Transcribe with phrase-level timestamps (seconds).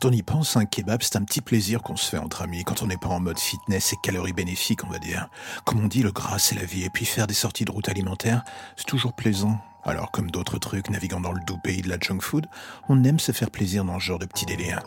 [0.00, 2.62] Quand on y pense, un kebab, c'est un petit plaisir qu'on se fait entre amis,
[2.62, 5.28] quand on n'est pas en mode fitness et calories bénéfiques, on va dire.
[5.64, 7.88] Comme on dit, le gras, c'est la vie, et puis faire des sorties de route
[7.88, 8.44] alimentaire,
[8.76, 9.58] c'est toujours plaisant.
[9.88, 12.46] Alors, comme d'autres trucs naviguant dans le doux pays de la junk food,
[12.90, 14.82] on aime se faire plaisir dans ce genre de petits délires.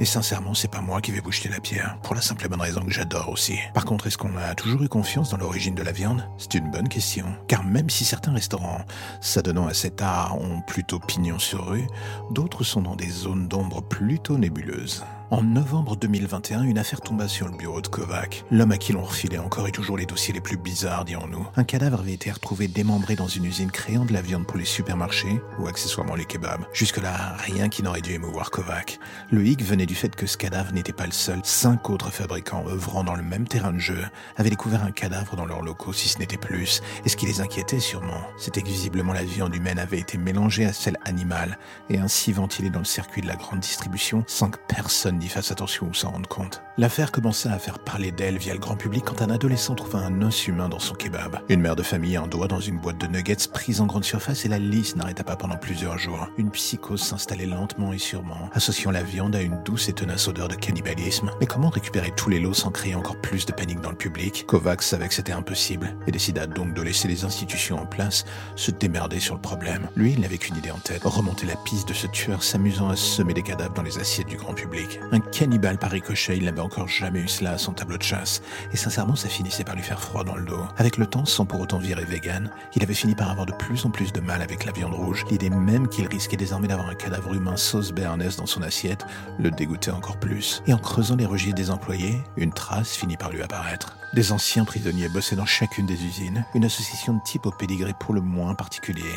[0.00, 2.62] Et sincèrement, c'est pas moi qui vais boucher la pierre, pour la simple et bonne
[2.62, 3.58] raison que j'adore aussi.
[3.74, 6.26] Par contre, est-ce qu'on a toujours eu confiance dans l'origine de la viande?
[6.38, 7.26] C'est une bonne question.
[7.48, 8.80] Car même si certains restaurants
[9.20, 11.86] s'adonnant à cet art ont plutôt pignon sur rue,
[12.30, 15.04] d'autres sont dans des zones d'ombre plutôt nébuleuses.
[15.32, 18.44] En novembre 2021, une affaire tomba sur le bureau de Kovac.
[18.52, 21.44] L'homme à qui l'on refilait encore et toujours les dossiers les plus bizarres, dirons-nous.
[21.56, 24.64] Un cadavre avait été retrouvé démembré dans une usine créant de la viande pour les
[24.64, 26.64] supermarchés, ou accessoirement les kebabs.
[26.72, 29.00] Jusque-là, rien qui n'aurait dû émouvoir Kovac.
[29.32, 31.40] Le hic venait du fait que ce cadavre n'était pas le seul.
[31.42, 34.04] Cinq autres fabricants œuvrant dans le même terrain de jeu
[34.36, 36.82] avaient découvert un cadavre dans leurs locaux, si ce n'était plus.
[37.04, 40.66] Et ce qui les inquiétait sûrement, c'était que visiblement la viande humaine avait été mélangée
[40.66, 41.58] à celle animale,
[41.90, 45.50] et ainsi ventilée dans le circuit de la grande distribution sans que personne n'y fasse
[45.50, 46.62] attention ou s'en rende compte.
[46.78, 50.22] L'affaire commença à faire parler d'elle via le grand public quand un adolescent trouva un
[50.22, 51.40] os humain dans son kebab.
[51.48, 54.44] Une mère de famille un doigt dans une boîte de nuggets prise en grande surface
[54.44, 56.28] et la liste n'arrêta pas pendant plusieurs jours.
[56.36, 60.48] Une psychose s'installait lentement et sûrement, associant la viande à une douce et tenace odeur
[60.48, 61.30] de cannibalisme.
[61.40, 64.44] Mais comment récupérer tous les lots sans créer encore plus de panique dans le public?
[64.46, 68.70] Kovacs savait que c'était impossible et décida donc de laisser les institutions en place se
[68.70, 69.88] démerder sur le problème.
[69.96, 72.96] Lui, il n'avait qu'une idée en tête, remonter la piste de ce tueur s'amusant à
[72.96, 75.00] semer des cadavres dans les assiettes du grand public.
[75.12, 78.42] Un cannibale par ricochet, il n'avait encore jamais eu cela à son tableau de chasse,
[78.72, 80.64] et sincèrement ça finissait par lui faire froid dans le dos.
[80.76, 83.84] Avec le temps, sans pour autant virer vegan, il avait fini par avoir de plus
[83.86, 85.24] en plus de mal avec la viande rouge.
[85.30, 89.06] L'idée même qu'il risquait désormais d'avoir un cadavre humain sauce béarnaise dans son assiette
[89.38, 90.62] le dégoûtait encore plus.
[90.66, 93.96] Et en creusant les registres des employés, une trace finit par lui apparaître.
[94.14, 98.14] Des anciens prisonniers bossaient dans chacune des usines, une association de type au pédigré pour
[98.14, 99.14] le moins particulier,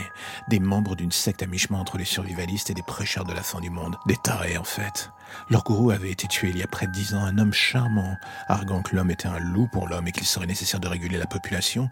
[0.50, 3.62] des membres d'une secte à mi-chemin entre les survivalistes et des prêcheurs de la fin
[3.62, 5.12] du monde, des tarés en fait.
[5.50, 8.18] Leur gourou avait été tué il y a près de dix ans, un homme charmant,
[8.48, 11.28] arguant que l'homme était un loup pour l'homme et qu'il serait nécessaire de réguler la
[11.28, 11.90] population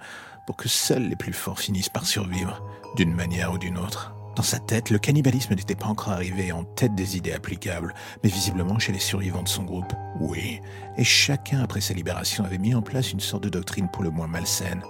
[0.47, 2.61] pour que seuls les plus forts finissent par survivre,
[2.95, 4.16] d'une manière ou d'une autre.
[4.37, 8.29] Dans sa tête, le cannibalisme n'était pas encore arrivé en tête des idées applicables, mais
[8.29, 10.61] visiblement chez les survivants de son groupe, oui.
[10.95, 14.11] Et chacun, après sa libération, avait mis en place une sorte de doctrine pour le
[14.11, 14.83] moins malsaine.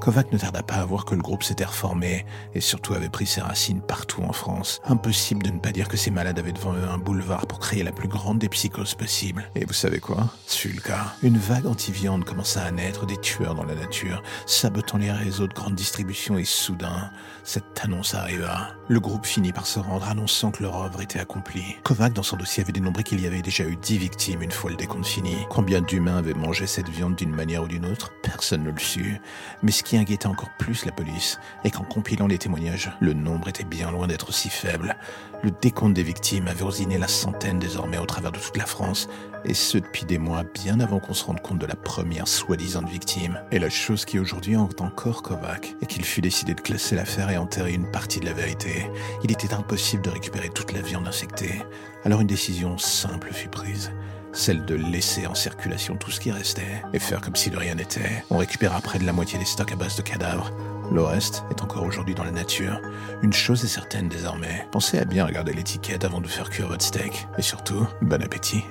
[0.00, 3.26] Kovac ne tarda pas à voir que le groupe s'était reformé et surtout avait pris
[3.26, 4.80] ses racines partout en France.
[4.84, 7.82] Impossible de ne pas dire que ces malades avaient devant eux un boulevard pour créer
[7.82, 9.50] la plus grande des psychoses possibles.
[9.54, 10.28] Et vous savez quoi?
[10.46, 11.14] Ce fut le cas.
[11.22, 15.54] Une vague anti-viande commença à naître, des tueurs dans la nature, sabotant les réseaux de
[15.54, 17.10] grande distribution et soudain,
[17.44, 18.68] cette annonce arriva.
[18.88, 21.76] Le groupe finit par se rendre annonçant que leur œuvre était accomplie.
[21.82, 24.70] Kovac, dans son dossier, avait dénombré qu'il y avait déjà eu dix victimes une fois
[24.70, 25.36] le décompte fini.
[25.50, 28.12] Combien d'humains avaient mangé cette viande d'une manière ou d'une autre?
[28.22, 29.20] Personne ne le sut.
[29.62, 33.48] Mais ce qui inquiétait encore plus la police est qu'en compilant les témoignages, le nombre
[33.48, 34.94] était bien loin d'être aussi faible.
[35.42, 39.08] Le décompte des victimes avait osiné la centaine désormais au travers de toute la France,
[39.46, 42.84] et ce depuis des mois bien avant qu'on se rende compte de la première soi-disant
[42.84, 43.40] victime.
[43.50, 47.30] Et la chose qui aujourd'hui hante encore Kovac est qu'il fut décidé de classer l'affaire
[47.30, 48.90] et enterrer une partie de la vérité.
[49.24, 51.62] Il était impossible de récupérer toute la viande infectée.
[52.04, 53.90] Alors une décision simple fut prise
[54.38, 57.74] celle de laisser en circulation tout ce qui restait et faire comme si de rien
[57.74, 58.24] n'était.
[58.30, 60.52] On récupéra près de la moitié des stocks à base de cadavres.
[60.92, 62.80] Le reste est encore aujourd'hui dans la nature.
[63.22, 64.66] Une chose est certaine désormais.
[64.70, 67.26] Pensez à bien regarder l'étiquette avant de faire cuire votre steak.
[67.36, 68.64] Et surtout, bon appétit.